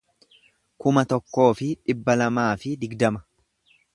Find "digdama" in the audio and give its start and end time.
2.85-3.25